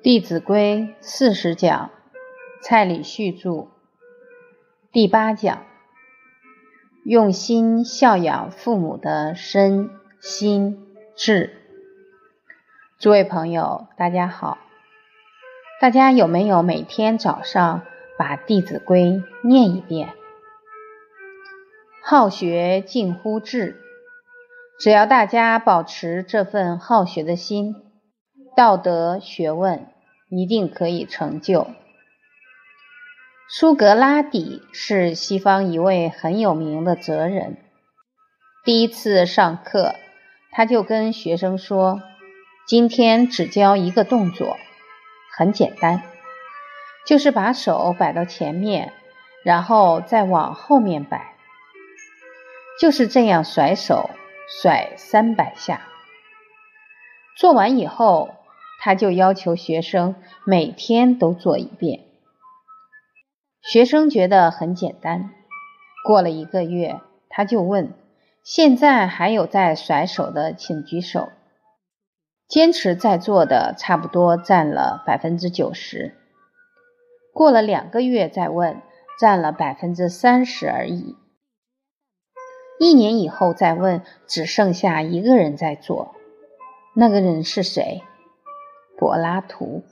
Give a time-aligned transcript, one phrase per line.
[0.02, 1.90] 《弟子规》四十讲，
[2.62, 3.68] 蔡礼旭著，
[4.90, 5.66] 第八讲，
[7.04, 11.54] 用心孝养父母的身心智。
[12.98, 14.56] 诸位朋友，大家好，
[15.82, 17.82] 大家有没有每天早上
[18.16, 19.02] 把《弟子规》
[19.46, 20.14] 念一遍？
[22.02, 23.76] 好学近乎智，
[24.78, 27.76] 只要大家保持这份好学的心。
[28.60, 29.86] 道德学问
[30.28, 31.68] 一定可以成就。
[33.48, 37.56] 苏格拉底是西方一位很有名的哲人。
[38.62, 39.94] 第一次上课，
[40.50, 42.02] 他就跟学生说
[42.68, 44.58] ：“今天只教一个动作，
[45.38, 46.02] 很简单，
[47.06, 48.92] 就是把手摆到前面，
[49.42, 51.34] 然后再往后面摆，
[52.78, 54.10] 就是这样甩手，
[54.60, 55.80] 甩三百下。
[57.38, 58.34] 做完以后。”
[58.80, 60.14] 他就要求学生
[60.44, 62.00] 每天都做一遍，
[63.62, 65.30] 学生觉得很简单。
[66.04, 67.92] 过了一个月，他就问
[68.42, 71.28] ：“现在还有在甩手的，请举手。”
[72.48, 76.16] 坚持在做的差不多占了百分之九十。
[77.32, 78.82] 过了两个月再问，
[79.20, 81.16] 占了百分之三十而已。
[82.80, 86.16] 一年以后再问，只剩下一个人在做。
[86.94, 88.02] 那个人是谁？
[89.00, 89.82] 柏拉图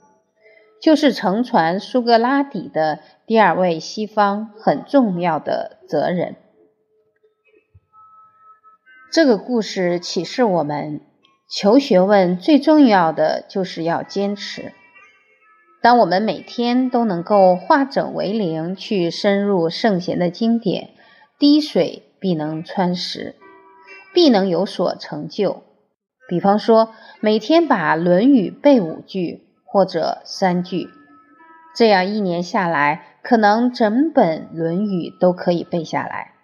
[0.83, 6.37] 就是乘船苏格拉底的第二位西方很重要的哲人。
[9.11, 11.01] 这个故事启示我们，
[11.49, 14.75] 求学问最重要的就是要坚持。
[15.81, 20.91] 当我们每天都能够化整为零，去深入圣贤的经典，
[21.39, 23.37] 滴水必能穿石，
[24.13, 25.63] 必能有所成就。
[26.29, 30.91] 比方说，每天把《论语》背五句或者三句，
[31.75, 36.35] 这样一年下来，可能整本《论语》都可以背下来。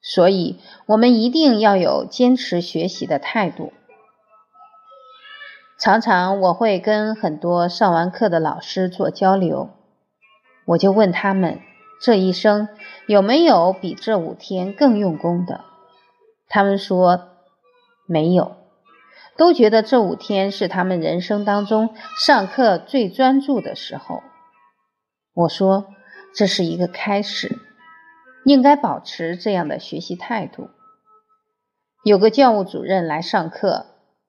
[0.00, 3.72] 所以，我们一定要有坚持学习的态度。
[5.76, 9.70] 常常我会跟很多上完课的老师做交流，
[10.66, 11.58] 我就问他们：
[12.00, 12.68] 这一生
[13.08, 15.62] 有没有比这五天更用功的？
[16.48, 17.22] 他们说
[18.06, 18.63] 没有。
[19.36, 24.22] 都觉得这五天是他们人生当中上课最专注的时候。
[25.34, 25.86] 我说
[26.34, 27.58] 这是一个开始，
[28.44, 30.70] 应该保持这样的学习态度。
[32.04, 33.86] 有个教务主任来上课，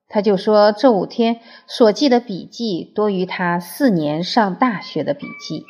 [0.08, 5.64] 他就说这五天所记的笔记多于他四年上大学的笔记，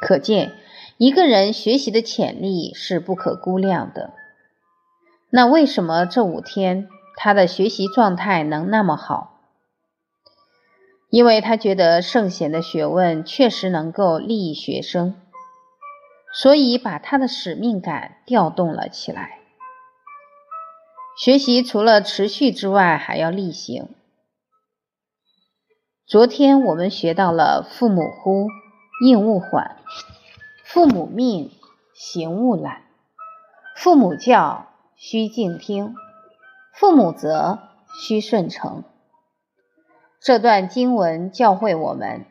[0.00, 0.52] 可见
[0.96, 4.14] 一个人学习的潜力是不可估量的。
[5.30, 6.88] 那为什么这五天？
[7.16, 9.40] 他的学习状态能那么好，
[11.10, 15.14] 因为他觉得圣贤的学问确实能够利益学生，
[16.32, 19.38] 所以把他的使命感调动了起来。
[21.16, 23.88] 学习除了持续之外，还要例行。
[26.06, 28.48] 昨天我们学到了“父母呼，
[29.06, 29.76] 应勿缓；
[30.64, 31.52] 父母命，
[31.94, 32.82] 行勿懒；
[33.76, 34.66] 父母教，
[34.96, 35.94] 须敬听。”
[36.76, 37.60] 父母责，
[38.00, 38.82] 须顺承。
[40.20, 42.24] 这段经文教会我们，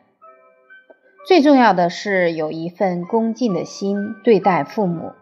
[1.26, 5.14] 最重要的是有一份恭敬的心对待父母。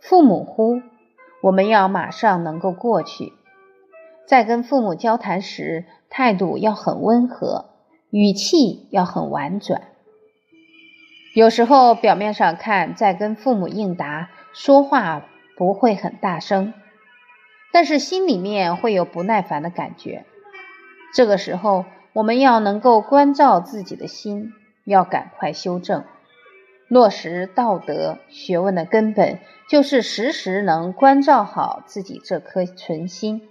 [0.00, 0.80] 父母呼，
[1.42, 3.34] 我们要马上能够过去。
[4.26, 7.66] 在跟父母交谈时，态度要很温和，
[8.08, 9.82] 语气要很婉转。
[11.34, 16.72] 有时候表面上看，在跟父母应答，说话不会很大声。
[17.72, 20.26] 但是心里面会有不耐烦的感觉，
[21.14, 24.52] 这个时候我们要能够关照自己的心，
[24.84, 26.04] 要赶快修正，
[26.86, 29.38] 落实道德学问的根本
[29.70, 33.48] 就是时时能关照好自己这颗纯心。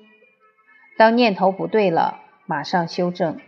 [0.98, 3.40] 当念头不对了，马上修正，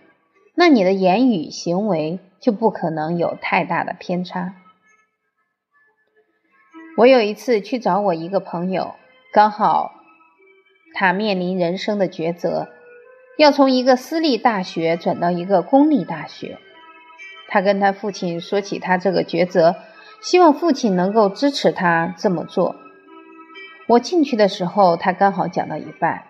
[0.56, 4.56] 那你的言语行为就不可能有太大的偏差。
[6.98, 8.96] 我有一次去找我一个朋友，
[9.32, 10.00] 刚好。
[10.94, 12.70] 他面临人生的抉择，
[13.38, 16.58] 要从一个私立大学转到一个公立大学。
[17.48, 19.76] 他跟他父亲说起他这个抉择，
[20.22, 22.76] 希望父亲能够支持他这么做。
[23.88, 26.24] 我进去的时候，他刚好讲到一半，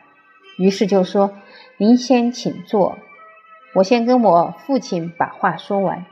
[0.58, 1.32] 于是就说
[1.78, 2.98] ：“您先请坐，
[3.76, 6.06] 我先跟我父亲把话说完。”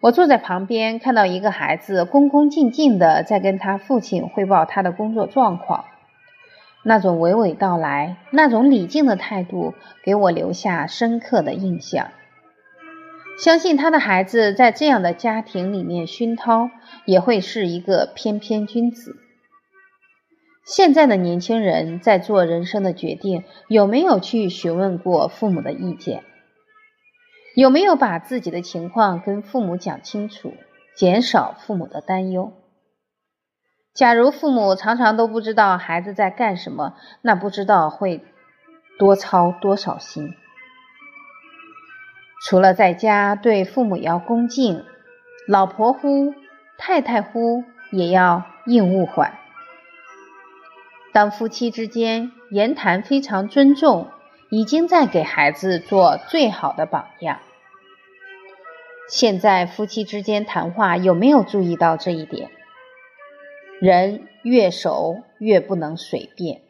[0.00, 5.84] 我坐在旁边，看到一个孩子恭恭敬敬的在跟他父亲汇报他的工作状况。
[6.82, 9.74] 那种娓娓道来、那种礼敬的态度，
[10.04, 12.10] 给我留下深刻的印象。
[13.38, 16.70] 相信他的孩子在这样的家庭里面熏陶，
[17.06, 19.16] 也会是一个翩翩君子。
[20.64, 26.22] 现在的年轻人在做人生的决定，有没有去询问过父母的意见？
[27.56, 30.54] 有没有把自己的情况跟父母讲清楚，
[30.94, 32.52] 减少父母的担忧？
[33.92, 38.24] 假如父母常常都不知道孩子在干什么，那不知道会
[38.98, 40.34] 多操多少心。
[42.42, 44.84] 除了在家对父母要恭敬，
[45.46, 46.32] 老婆呼、
[46.78, 49.34] 太太呼也要应勿缓。
[51.12, 54.08] 当夫妻之间言谈非常尊重，
[54.48, 57.40] 已经在给孩子做最好的榜样。
[59.08, 62.50] 现在夫妻之间谈话有没有注意到这一点？
[63.80, 66.60] 人越熟越不能随便，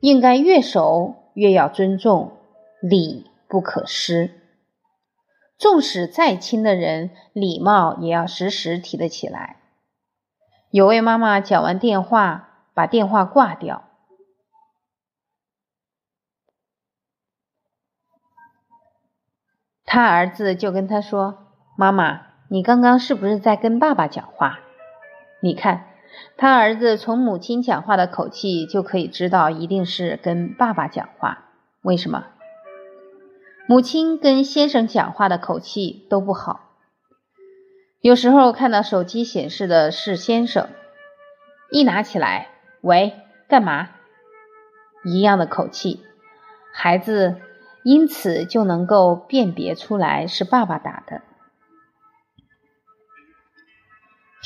[0.00, 2.38] 应该越熟越要尊重，
[2.80, 4.30] 礼不可失。
[5.58, 9.56] 纵使再亲的人，礼貌也要时时提得起来。
[10.70, 13.84] 有位妈妈讲完电话，把电话挂掉，
[19.84, 24.60] 他儿子就跟他说：“妈妈，你刚刚是不是在跟爸爸讲话？”
[25.40, 25.87] 你看，
[26.36, 31.46] 他儿子从母亲讲话的口气就可以知道，一定是跟爸爸讲话。
[31.82, 32.24] 为什么？
[33.66, 36.70] 母亲跟先生讲话的口气都不好，
[38.00, 40.68] 有时候看到手机显示的是先生，
[41.70, 42.48] 一拿起来，
[42.80, 43.12] 喂，
[43.46, 43.90] 干嘛？
[45.04, 46.02] 一样的口气，
[46.72, 47.36] 孩子
[47.84, 51.20] 因此就能够辨别出来是爸爸打的。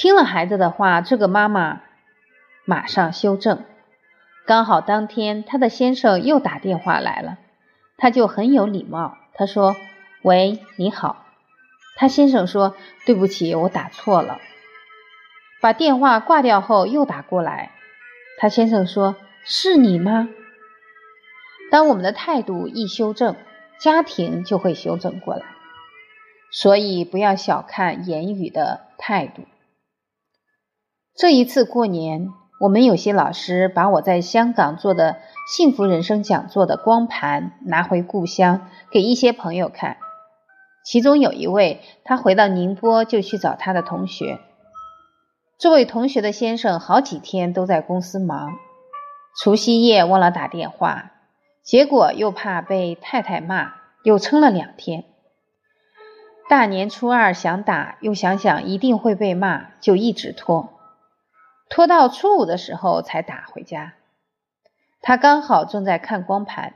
[0.02, 1.82] 听了孩子的话，这个妈妈
[2.64, 3.64] 马上修正。
[4.44, 7.38] 刚好当天她的先生又打电话来了。
[7.96, 9.76] 她就很有礼貌，她说
[10.24, 11.24] ：“喂，你好。”
[11.94, 12.74] 她先生说
[13.06, 14.40] ：“对不起，我打错了。”
[15.62, 17.70] 把电话挂掉后又打过来，
[18.40, 19.14] 她先生说
[19.46, 20.28] ：“是你吗？”
[21.70, 23.36] 当我们的态度一修正，
[23.78, 25.44] 家庭就会修正过来。
[26.50, 29.44] 所以不要小看言语的态度。
[31.14, 32.28] 这一次过年。
[32.60, 35.16] 我们有些老师把我在香港做的
[35.48, 39.96] 幸福人生讲座的光盘拿回故乡给一些朋友看，
[40.84, 44.38] 其中有一位，他回到宁波就去找他的同学。
[45.58, 48.52] 这位同学的先生好几天都在公司忙，
[49.42, 51.10] 除夕夜忘了打电话，
[51.64, 53.72] 结果又怕被太太骂，
[54.04, 55.02] 又撑了两天。
[56.48, 60.71] 大年初二想打，又想想一定会被骂，就一直拖。
[61.74, 63.94] 拖到初五的时候才打回家，
[65.00, 66.74] 他刚好正在看光盘，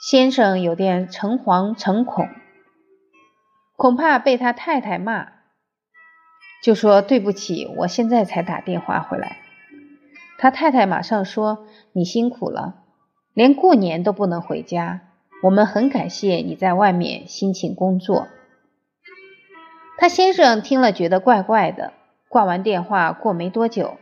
[0.00, 2.28] 先生有点诚惶诚恐，
[3.76, 5.28] 恐怕被他太太骂，
[6.64, 9.36] 就说对不起，我现在才打电话回来。
[10.36, 12.82] 他太太马上说：“你辛苦了，
[13.34, 15.02] 连过年都不能回家，
[15.44, 18.26] 我们很感谢你在外面辛勤工作。”
[19.96, 21.92] 他先生听了觉得怪怪的。
[22.28, 23.98] 挂完电话过没多久，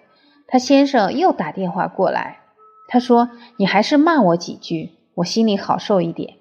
[0.47, 2.41] 他先生又打电话过来。
[2.89, 6.37] 他说：“你还是骂我几句，我心里好受一点。”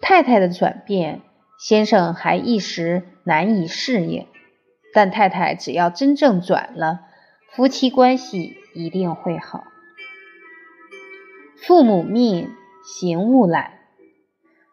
[0.00, 1.20] 太太的转变，
[1.58, 4.26] 先生还一时难以适应。
[4.92, 7.02] 但太太只要真正转了，
[7.52, 9.64] 夫妻关系一定会好。
[11.56, 12.50] 父母命，
[12.82, 13.74] 行勿懒。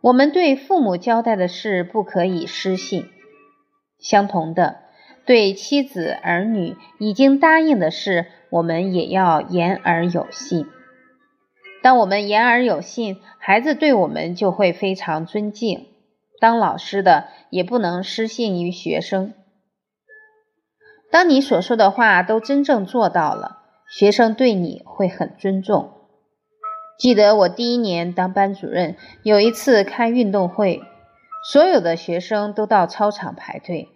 [0.02, 3.10] 我们对父母交代的事不可以失信。
[4.00, 4.87] 相同的。
[5.28, 10.66] 对妻子儿女已经答应的事，我们也要言而有信。
[11.84, 15.88] 当我们言而有信，孩子对我们就会非常尊敬。
[16.40, 19.34] 当老师的也不能失信于学生。
[21.12, 23.58] 当你所说的话都真正做到了，
[23.90, 25.92] 学生对你会很尊重。
[26.98, 30.82] 记得我第一年当班主任，有一次开运动会，
[31.52, 33.90] 所有的学生都到操场排队。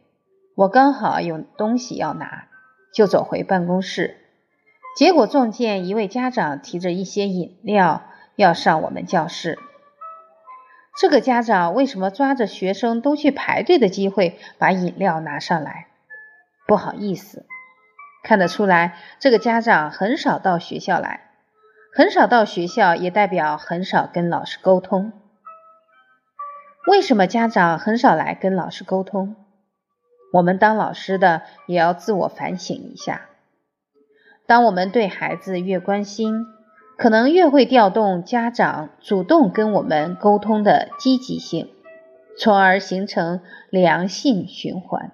[0.55, 2.47] 我刚好有东西要拿，
[2.93, 4.17] 就走回办公室，
[4.97, 8.03] 结果撞见一位家长提着一些饮料
[8.35, 9.57] 要上我们教室。
[10.99, 15.87] 这个家长为什么抓着学生都去排队的机会把饮料拿上来？
[16.67, 17.45] 不好意思，
[18.23, 21.31] 看得出来这个家长很少到学校来，
[21.95, 25.13] 很少到学校也代表很少跟老师沟通。
[26.87, 29.35] 为什么家长很少来跟老师沟通？
[30.31, 33.29] 我们当老师的也要自我反省一下。
[34.47, 36.45] 当我们对孩子越关心，
[36.97, 41.69] 可能越会调动家长主动跟我们沟通的积极性。
[42.37, 45.11] 从而形成良性循环。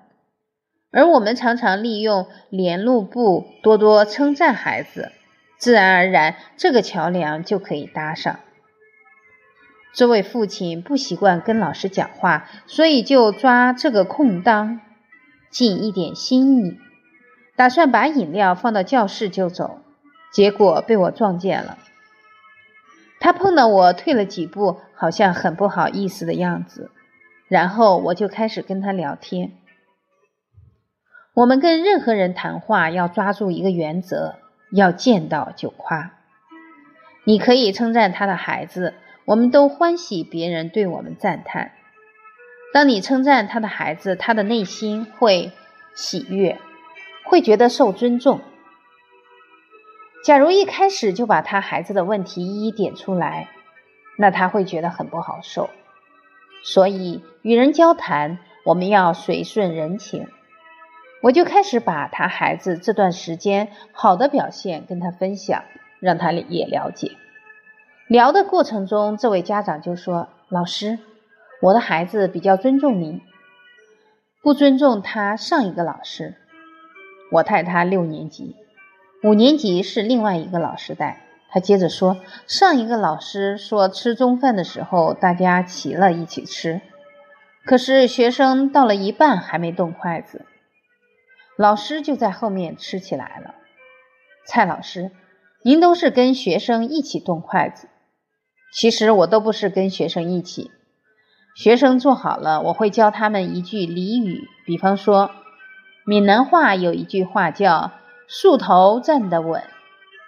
[0.92, 5.12] 而我们常常利用联络部多多称赞孩子，
[5.58, 8.40] 自然而然这个桥梁就可以搭上。
[9.94, 14.80] 这位父亲不习惯跟老师讲话，所以就抓这个空当，
[15.50, 16.78] 尽一点心意，
[17.56, 19.80] 打算把饮料放到教室就走，
[20.32, 21.78] 结果被我撞见了。
[23.20, 26.92] 他碰到我退了几步，好像很不好意思的样子，
[27.48, 29.54] 然后我就开始跟他聊天。
[31.34, 34.36] 我们跟任何人谈话要抓住一个原则，
[34.72, 36.14] 要见到就夸。
[37.24, 38.94] 你可以称赞他的孩子，
[39.26, 41.72] 我们都欢喜别人对我们赞叹。
[42.74, 45.52] 当你称赞他的孩子，他的内心会
[45.96, 46.60] 喜悦，
[47.24, 48.42] 会觉得受尊重。
[50.24, 53.50] 假如一开始就把他孩子的问题一一点出来，
[54.18, 55.70] 那他会觉得很不好受。
[56.64, 60.28] 所以与人交谈，我们要随顺人情。
[61.22, 65.64] 我就开始把他孩子这段时间好的表现跟他分享，
[66.00, 67.14] 让他也了解。
[68.08, 71.00] 聊的过程中，这位家长就说：“老师，
[71.62, 73.22] 我的孩子比较尊重您，
[74.42, 76.36] 不尊重他上一个老师。
[77.32, 78.56] 我带他六年级，
[79.24, 86.82] 五年级是另外一个老师带。”他接着说：“上一个老师说吃中饭的时候大家齐了一起吃，
[87.66, 90.46] 可是学生到了一半还没动筷子。”
[91.58, 93.56] 老师就在后面吃起来了。
[94.46, 95.12] 蔡老师，
[95.64, 97.88] 您都是跟学生一起动筷子，
[98.72, 100.70] 其实我都不是跟学生一起。
[101.58, 105.32] 学生做好了，我会教他们一句俚语，比方说，
[106.06, 107.94] 闽南话有一句话叫
[108.30, 109.64] “树头站得稳，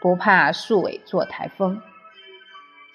[0.01, 1.83] 不怕树尾做台风”。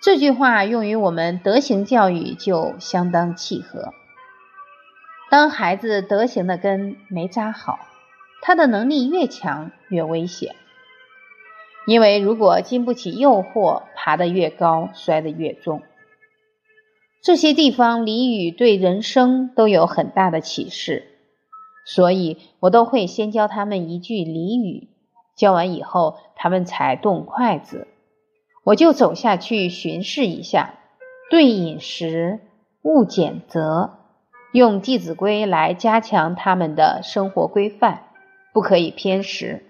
[0.02, 3.94] 这句话用于我们德行教育就相当契合。
[5.30, 7.78] 当孩子德行的根没扎好，
[8.42, 10.56] 他的能力越强越危险，
[11.86, 15.82] 因为如果经不起诱惑，爬得越高，摔得越重。
[17.24, 21.08] 这些地方俚语对人生都有很大的启示，
[21.86, 24.88] 所以我都会先教他们一句俚语，
[25.34, 27.88] 教完以后他们才动筷子，
[28.62, 30.74] 我就走下去巡视一下，
[31.30, 32.40] 对饮食
[32.82, 33.94] 勿拣择，
[34.52, 38.02] 用《弟子规》来加强他们的生活规范。
[38.52, 39.64] 不可以偏食。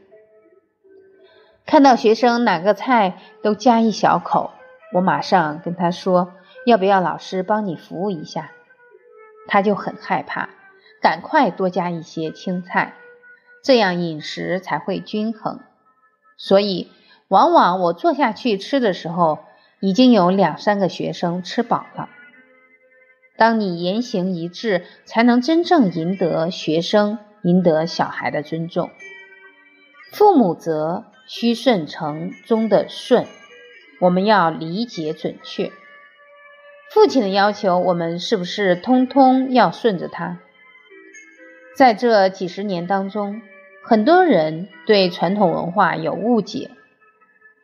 [1.65, 4.51] 看到学生哪个菜都加一小口，
[4.93, 6.33] 我马上跟他说
[6.67, 8.53] ：“要不要老师帮你服务一下？”
[9.49, 10.49] 他就很害怕，
[11.03, 12.95] 赶快多加一些青菜，
[13.63, 15.61] 这样饮食才会均衡。
[16.37, 16.91] 所以，
[17.29, 19.41] 往往我坐下去吃的时候，
[19.81, 22.09] 已经有两三个学生吃饱了。
[23.37, 27.19] 当你言行一致，才能真正赢得学生。
[27.45, 28.91] 赢得小孩的尊重。
[30.11, 33.27] 父母责，须顺承中的顺，
[34.01, 35.71] 我们要理解准确。
[36.95, 40.39] 父亲的要求，我们是不是通通要顺着他？
[41.77, 43.43] 在这几十年当中，
[43.83, 46.71] 很多人对传统文化有误解，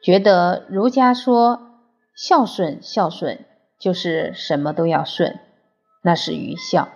[0.02, 1.78] 觉得儒家说
[2.12, 3.44] 孝顺孝顺
[3.78, 5.38] 就是什么都要顺，
[6.02, 6.88] 那是愚孝。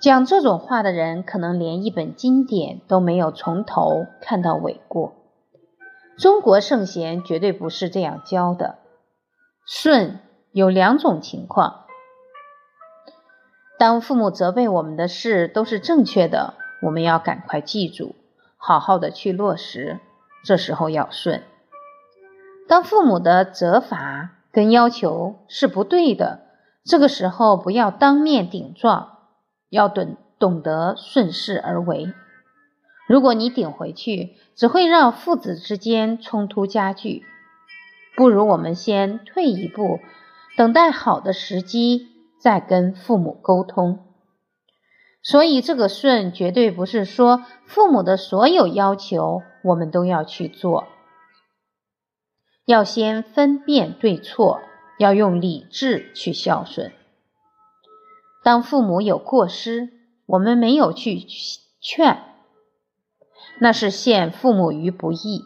[0.00, 5.12] 讲这种话的人，可能连一本经典都没有从头看到尾过。
[6.16, 8.78] 中国圣贤绝对不是这样教的。
[9.66, 10.18] 顺
[10.54, 11.86] 有两种情况：
[13.76, 18.14] 当父母责备我们的事都是正确的，我们要赶快记住，
[18.56, 19.98] 好好的去落实，
[20.44, 21.40] 这时候要顺；
[22.68, 26.42] 当父母的责罚跟要求是不对的，
[26.84, 29.10] 这个时候不要当面顶撞。
[29.70, 32.14] 要懂懂得顺势而为。
[33.08, 37.24] 如果你顶回去，只会让父子之间冲突加剧。
[38.16, 39.98] 不如我们先退一步，
[40.56, 42.08] 等待好的时机
[42.40, 44.00] 再跟父母沟通。
[45.22, 50.86] 所以，这个顺绝对不是说父母的所有要求我们都要去做，
[52.66, 54.60] 要先分辨对错，
[54.98, 56.92] 要用理智去孝顺。
[58.42, 59.88] 当父母有过失，
[60.26, 61.24] 我们没有去
[61.80, 62.22] 劝，
[63.58, 65.42] 那是陷父母于不义。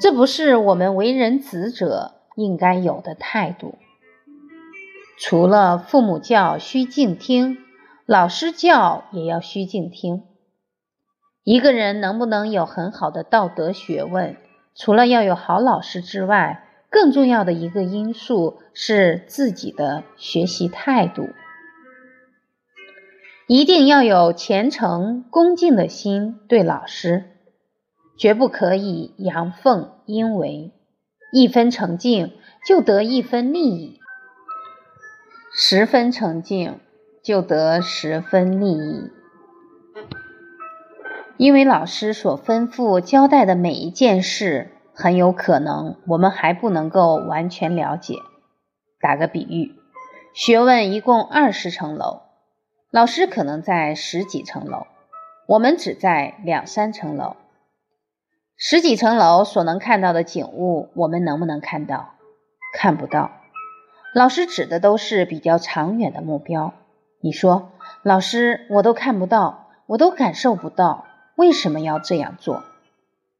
[0.00, 3.76] 这不是我们为人子者应该有的态度。
[5.18, 7.58] 除了父母教须敬听，
[8.06, 10.24] 老师教也要须敬听。
[11.44, 14.36] 一个人能不能有很好的道德学问，
[14.74, 21.28] 除了要有好老师之外，更重要的一个因素是自己的学习态度，
[23.46, 27.24] 一定要有虔诚恭敬的心对老师，
[28.18, 30.72] 绝不可以阳奉阴违，
[31.32, 32.32] 一分诚敬
[32.66, 34.00] 就得一分利益，
[35.54, 36.80] 十分诚敬
[37.22, 39.10] 就得十分利益。
[41.36, 48.16] 因为老师所吩咐交代的每一件事，很有可能我们还不能够完全了解。
[49.00, 49.74] 打个比喻，
[50.34, 52.22] 学问一共二十层楼，
[52.90, 54.86] 老师可能在十几层楼，
[55.46, 57.36] 我们只在两三层楼。
[58.62, 62.16] 十几层楼所能看到的景物，我们能不能看到？
[62.74, 63.30] 看不到。
[64.14, 66.74] 老师指的都是比较长远的目标。
[67.22, 67.70] 你说，
[68.02, 71.06] 老师，我都看不到，我都感受不到。
[71.36, 72.62] 为什么要这样做？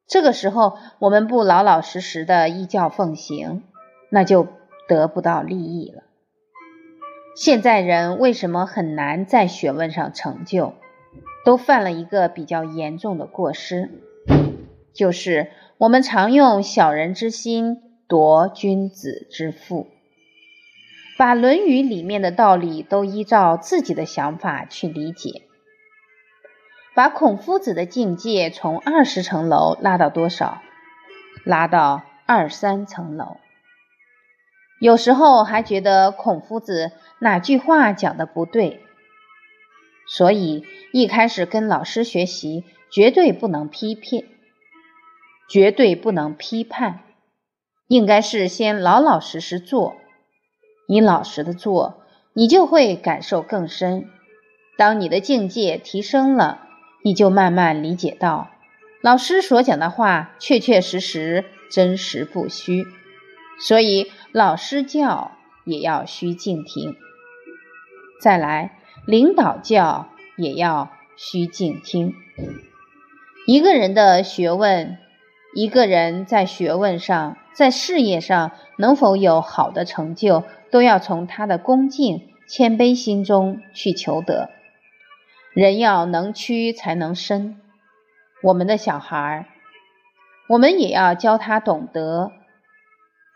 [0.06, 3.62] 这个时候我们不老老实实的依教奉行，
[4.08, 4.46] 那就
[4.88, 6.02] 得不到利益了。
[7.36, 10.72] 现在人为什么很难在学问上成就？
[11.44, 13.90] 都犯了一个比较严重的过失，
[14.94, 17.78] 就是我们常用小人之心
[18.08, 19.88] 夺君子之腹，
[21.16, 25.42] 把《论语》里面的道理都依照自己的想法去理解。
[26.94, 30.60] 把孔夫子的境界从二十层楼拉到多少？
[31.44, 33.36] 拉到二三层楼。
[34.80, 38.80] 有时候还觉得孔夫子哪句话讲的不对，
[40.08, 44.26] 所以一开始跟老师学习，绝对不能批评，
[45.50, 47.00] 绝对不能批判，
[47.88, 49.96] 应该是先老老实实做。
[50.88, 54.08] 你老实的做，你就会感受更深。
[54.78, 56.68] 当你的境界提升了。
[57.02, 58.50] 你就慢慢理解到，
[59.00, 62.84] 老师所讲的话确确实实、真实不虚，
[63.58, 65.32] 所以老师教
[65.64, 66.94] 也要虚静听。
[68.20, 72.12] 再来，领导教也要虚静听。
[73.46, 74.98] 一个人的学问，
[75.54, 84.50] 一个人在学问上、在事业上能否有好的成就，都要从他的恭敬、谦卑心中去求得。
[85.52, 87.60] 人要能屈才能伸。
[88.42, 89.48] 我们的小孩，
[90.48, 92.30] 我们也要教他懂得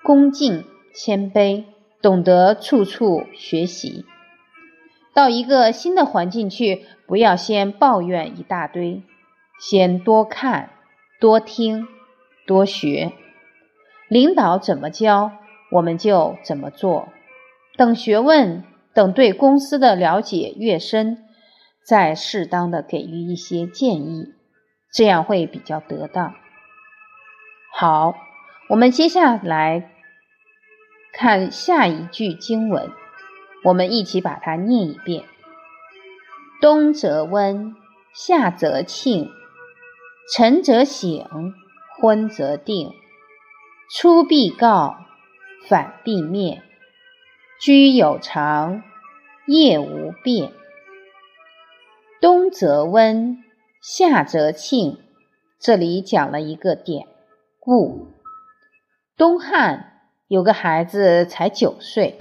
[0.04, 1.64] 恭敬谦卑，
[2.00, 4.06] 懂得处处学习。
[5.12, 9.02] 到一个新的环境去，不要先抱怨一大堆，
[9.60, 10.70] 先多看、
[11.20, 11.86] 多听、
[12.46, 13.12] 多学。
[14.08, 15.32] 领导怎么教，
[15.70, 17.08] 我们就怎么做。
[17.76, 21.18] 等学问，等对公司的了解越深。
[21.86, 24.32] 再适当的给予一些建议，
[24.90, 26.32] 这样会比较得当。
[27.70, 28.14] 好，
[28.70, 29.90] 我们接下来
[31.12, 32.90] 看下一句经文，
[33.64, 35.24] 我们一起把它念一遍：
[36.62, 37.76] 冬则温，
[38.14, 39.28] 夏则庆，
[40.32, 41.52] 晨则省，
[42.04, 42.92] 昏则定，
[43.88, 45.06] 出必告，
[45.66, 46.62] 反必面，
[47.58, 48.82] 居有常，
[49.46, 50.52] 业无变。
[52.20, 53.42] 冬则温，
[53.80, 54.98] 夏则庆。
[55.58, 57.06] 这里讲了一个典
[57.58, 58.08] 故。
[59.16, 62.18] 东汉有个孩子才九岁，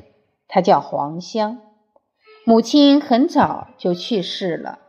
[0.48, 1.60] 他叫黄香，
[2.46, 4.80] 母亲很早就去世了，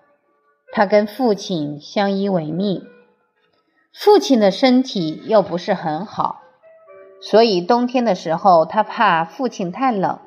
[0.72, 2.86] 他跟父亲相依为命。
[3.94, 6.42] 父亲的身体又不是很好，
[7.20, 10.18] 所以冬天的时候，他怕父亲太冷，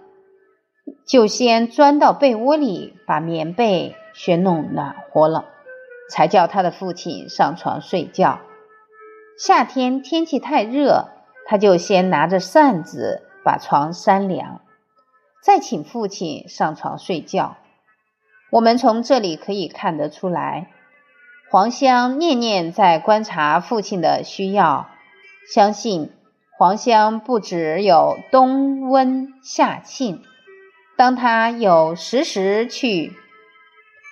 [1.06, 3.95] 就先钻到被窝里把棉被。
[4.13, 5.45] 先弄暖和了，
[6.10, 8.39] 才叫他的父亲上床睡觉。
[9.38, 11.10] 夏天天气太热，
[11.45, 14.62] 他就先拿着扇子把床扇凉，
[15.43, 17.58] 再请父亲上床睡觉。
[18.49, 20.71] 我们从这里可以看得出来，
[21.49, 24.89] 黄香念念在观察父亲的需要，
[25.49, 26.12] 相信
[26.57, 30.19] 黄香不只有冬温夏沁，
[30.97, 33.13] 当他有时时去。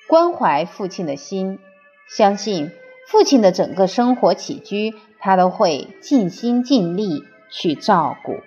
[0.08, 1.60] 关怀父亲的心，
[2.08, 2.72] 相信
[3.10, 8.40] 父亲的整个生活起居，他都会尽心尽力去照顾。